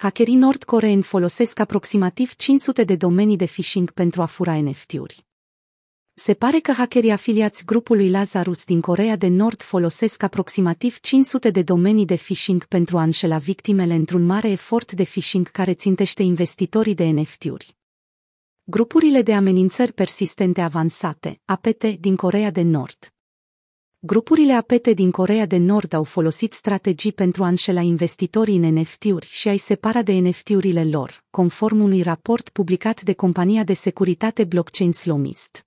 [0.00, 5.26] hackerii nord-coreeni folosesc aproximativ 500 de domenii de phishing pentru a fura NFT-uri.
[6.14, 11.62] Se pare că hackerii afiliați grupului Lazarus din Corea de Nord folosesc aproximativ 500 de
[11.62, 16.94] domenii de phishing pentru a înșela victimele într-un mare efort de phishing care țintește investitorii
[16.94, 17.76] de NFT-uri.
[18.64, 23.12] Grupurile de amenințări persistente avansate, APT, din Corea de Nord,
[24.00, 29.26] Grupurile apete din Corea de Nord au folosit strategii pentru a înșela investitorii în NFT-uri
[29.26, 34.92] și a-i separa de NFT-urile lor, conform unui raport publicat de compania de securitate blockchain
[34.92, 35.66] Slowmist.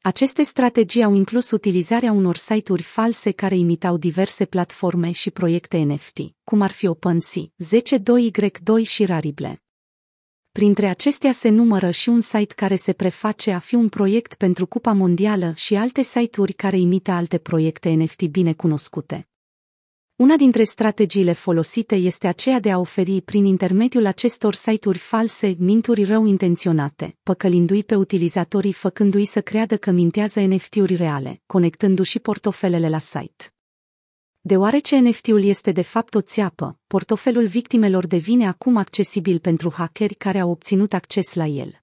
[0.00, 6.18] Aceste strategii au inclus utilizarea unor site-uri false care imitau diverse platforme și proiecte NFT,
[6.44, 9.62] cum ar fi OpenSea, 10.2y2 și Rarible.
[10.52, 14.66] Printre acestea se numără și un site care se preface a fi un proiect pentru
[14.66, 19.28] Cupa Mondială și alte site-uri care imită alte proiecte NFT bine cunoscute.
[20.16, 26.04] Una dintre strategiile folosite este aceea de a oferi prin intermediul acestor site-uri false minturi
[26.04, 32.98] rău intenționate, păcălindu-i pe utilizatorii făcându-i să creadă că mintează NFT-uri reale, conectându-și portofelele la
[32.98, 33.52] site.
[34.42, 40.38] Deoarece NFT-ul este de fapt o țeapă, portofelul victimelor devine acum accesibil pentru hackeri care
[40.38, 41.80] au obținut acces la el.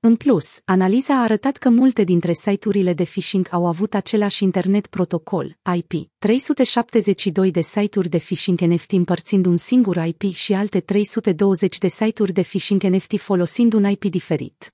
[0.00, 4.86] În plus, analiza a arătat că multe dintre site-urile de phishing au avut același internet
[4.86, 11.78] protocol, IP, 372 de site-uri de phishing NFT împărțind un singur IP și alte 320
[11.78, 14.72] de site-uri de phishing NFT folosind un IP diferit.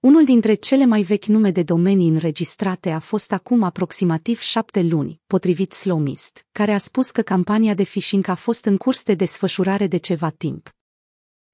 [0.00, 5.20] Unul dintre cele mai vechi nume de domenii înregistrate a fost acum aproximativ șapte luni,
[5.26, 9.86] potrivit Slowmist, care a spus că campania de phishing a fost în curs de desfășurare
[9.86, 10.74] de ceva timp.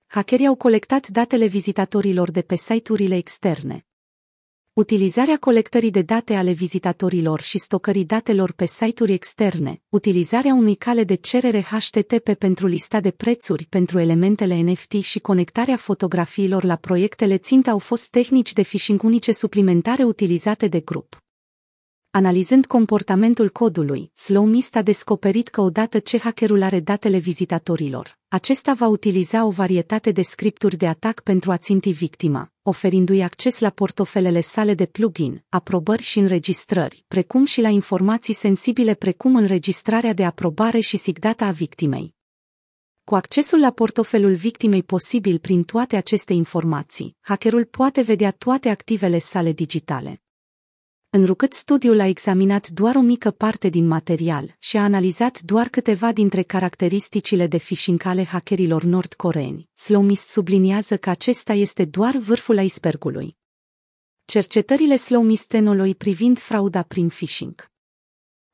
[0.06, 3.86] Hackerii au colectat datele vizitatorilor de pe site-urile externe,
[4.74, 11.04] utilizarea colectării de date ale vizitatorilor și stocării datelor pe site-uri externe, utilizarea unui cale
[11.04, 17.38] de cerere HTTP pentru lista de prețuri pentru elementele NFT și conectarea fotografiilor la proiectele
[17.38, 21.23] țintă au fost tehnici de phishing unice suplimentare utilizate de grup.
[22.16, 28.86] Analizând comportamentul codului, Slowmist a descoperit că odată ce hackerul are datele vizitatorilor, acesta va
[28.86, 34.40] utiliza o varietate de scripturi de atac pentru a ținti victima, oferindu-i acces la portofelele
[34.40, 40.80] sale de plugin, aprobări și înregistrări, precum și la informații sensibile precum înregistrarea de aprobare
[40.80, 42.14] și sigdata a victimei.
[43.04, 49.18] Cu accesul la portofelul victimei posibil prin toate aceste informații, hackerul poate vedea toate activele
[49.18, 50.18] sale digitale
[51.16, 56.12] Înrucât studiul a examinat doar o mică parte din material și a analizat doar câteva
[56.12, 63.36] dintre caracteristicile de phishing ale hackerilor nord-coreeni, Slowmist subliniază că acesta este doar vârful icebergului.
[64.24, 67.72] Cercetările Slowmistenului privind frauda prin phishing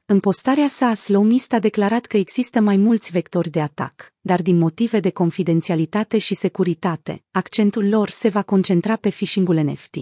[0.05, 4.59] în postarea sa, Slowmist a declarat că există mai mulți vectori de atac, dar din
[4.59, 9.97] motive de confidențialitate și securitate, accentul lor se va concentra pe phishing-ul NFT.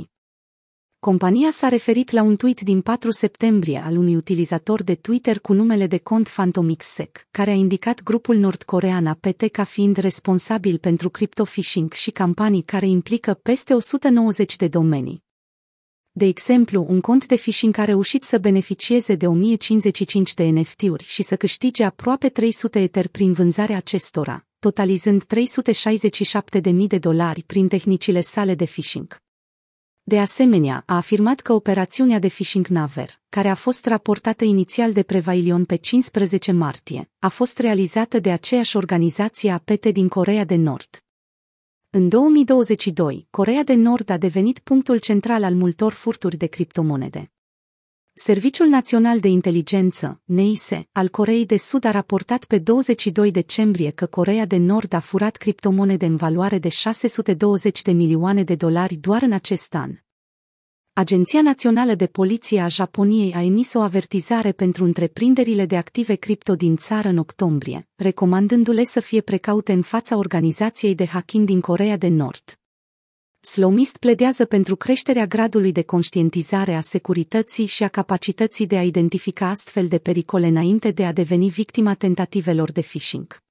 [1.08, 5.52] Compania s-a referit la un tweet din 4 septembrie al unui utilizator de Twitter cu
[5.52, 11.92] numele de cont PhantomXSec, care a indicat grupul nordcorean APT ca fiind responsabil pentru crypto-phishing
[11.92, 15.24] și campanii care implică peste 190 de domenii.
[16.10, 21.22] De exemplu, un cont de phishing a reușit să beneficieze de 1055 de NFT-uri și
[21.22, 28.54] să câștige aproape 300 Ether prin vânzarea acestora, totalizând 367.000 de dolari prin tehnicile sale
[28.54, 29.26] de phishing.
[30.08, 35.02] De asemenea, a afirmat că operațiunea de phishing Naver, care a fost raportată inițial de
[35.02, 41.04] Prevailion pe 15 martie, a fost realizată de aceeași organizație APT din Corea de Nord.
[41.90, 47.32] În 2022, Corea de Nord a devenit punctul central al multor furturi de criptomonede.
[48.20, 54.06] Serviciul Național de Inteligență, NEISE, al Coreei de Sud a raportat pe 22 decembrie că
[54.06, 59.22] Corea de Nord a furat criptomonede în valoare de 620 de milioane de dolari doar
[59.22, 59.90] în acest an.
[60.92, 66.54] Agenția Națională de Poliție a Japoniei a emis o avertizare pentru întreprinderile de active cripto
[66.54, 71.96] din țară în octombrie, recomandându-le să fie precaute în fața organizației de hacking din Corea
[71.96, 72.58] de Nord.
[73.40, 79.48] Slomist pledează pentru creșterea gradului de conștientizare a securității și a capacității de a identifica
[79.48, 83.47] astfel de pericole înainte de a deveni victima tentativelor de phishing.